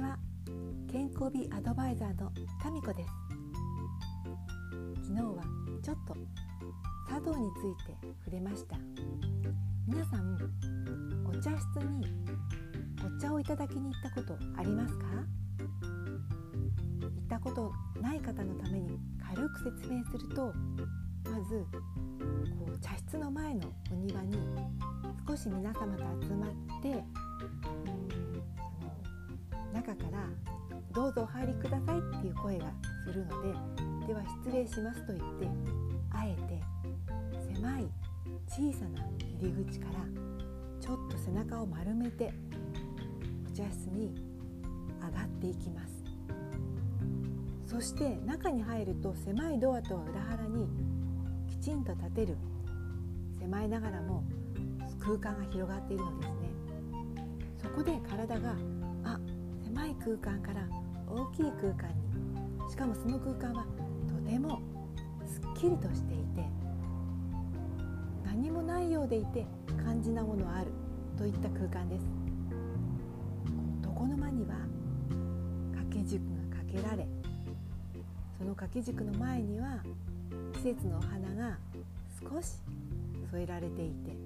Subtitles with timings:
[0.00, 0.18] は。
[0.90, 2.32] 健康美アドバイザーの
[2.62, 3.10] タミコです。
[5.06, 5.42] 昨日は
[5.82, 6.16] ちょっと
[7.08, 8.76] 茶道について触れました。
[9.86, 10.38] 皆さん
[11.26, 12.06] お茶室に
[13.04, 15.04] お茶をいただきに行ったことありますか？
[17.00, 20.52] 行ったことない方のために軽く説明すると
[21.24, 21.64] まず
[22.58, 24.36] こう茶室の前のお庭に
[25.28, 26.50] 少し皆様と集まっ
[26.82, 27.04] て
[29.80, 30.28] 中から
[30.92, 32.66] 「どうぞお入りください」っていう声が
[33.06, 35.48] するのででは失礼しますと言って
[36.10, 36.62] あえて
[37.54, 37.88] 狭い
[38.46, 39.00] 小さな
[39.40, 39.94] 入り口から
[40.80, 42.30] ちょっと背中を丸めて
[43.46, 44.14] お茶室に
[45.00, 46.04] 上がっていきます。
[47.64, 50.68] そして中に入ると狭いドアとは裏腹に
[51.48, 52.36] きちんと立てる
[53.38, 54.24] 狭いながらも
[54.98, 56.50] 空間が広がっているのですね。
[57.62, 58.54] そこで体が
[60.04, 60.66] 空間から
[61.08, 63.66] 大きい空間にしかもその空間は
[64.08, 64.60] とても
[65.26, 66.44] すっきりとしていて
[68.24, 70.70] 何もないようでいて肝心なものはある
[71.18, 72.30] といった空間です。
[74.00, 74.54] 床の間には
[75.72, 77.06] 掛け軸がかけられ
[78.38, 79.82] その掛け軸の前には
[80.54, 81.58] 季節のお花が
[82.18, 82.54] 少し
[83.30, 84.16] 添えられていて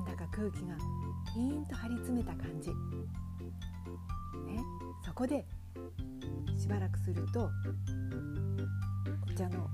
[0.00, 0.74] なんだか空気が
[1.34, 2.70] ピーンと張り詰めた感じ。
[2.70, 2.74] ね。
[5.04, 5.44] そこで
[6.58, 7.50] しばらくすると
[9.30, 9.68] お茶の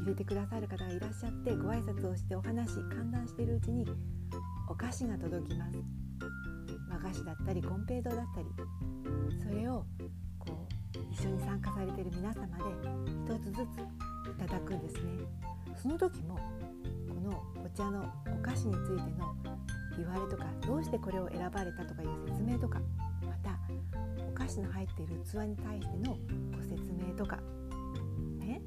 [0.00, 3.86] 入れてくださる方がいらっしゃってご挨拶をしてお話歓談しているうちに
[4.68, 5.76] お菓子が届きます。
[6.88, 8.46] 和菓子だったり金平糖だったり
[9.42, 9.84] それを
[10.38, 12.64] こう一緒に参加されている皆様で
[13.34, 13.78] 一つずつ
[14.28, 15.00] いただくんですね。
[15.76, 16.38] その時も
[17.30, 19.34] のお茶のお菓子についての
[19.96, 22.80] 言われとかどうしてこれを選ばれたとかいう説明とか
[23.22, 23.58] また
[24.28, 26.16] お菓子の入っている器に対しての
[26.56, 27.38] ご説明とか
[28.38, 28.60] ね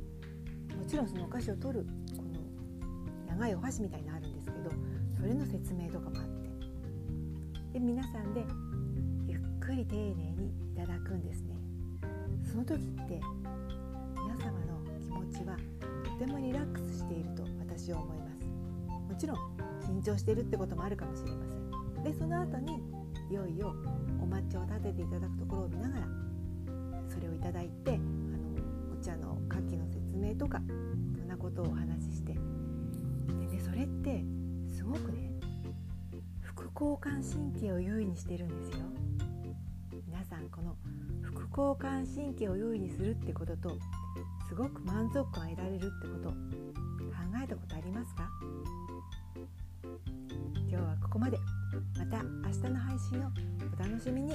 [0.78, 1.86] もちろんそのお菓子を取る
[2.16, 4.72] この長いお箸みたいなのあるんですけど
[5.18, 6.44] それの説明とかもあって。
[7.74, 8.46] で皆さんで
[9.28, 11.56] ゆっくり丁寧にいただくんですね。
[12.52, 13.20] その時って
[14.14, 15.58] 皆様の気持ちは
[16.04, 18.33] とてもリラックスしていると私は思います。
[19.24, 19.38] ちろん
[19.80, 22.04] 緊張してるってこともあるかもしれません。
[22.04, 22.84] でその後に
[23.32, 23.74] いよいよ
[24.22, 26.08] お抹茶を立てていただくところを見ながら
[27.08, 28.02] それをいただいてあの
[29.00, 30.62] お茶の牡蠣の説明とか
[31.16, 32.34] そんなことをお話しして。
[32.34, 32.40] で、
[33.48, 34.26] ね、それって
[34.70, 35.32] すごくね
[36.42, 38.86] 副交感神経を優位にしてるんですよ。
[40.06, 40.76] 皆さんこの
[41.22, 43.78] 副交感神経を優位にするってことと
[44.50, 46.36] すごく満足感を得られるってこと考
[47.42, 48.30] えたことありますか？
[51.24, 51.40] まで。
[51.98, 53.32] また明日の配信を
[53.80, 54.34] お楽しみに。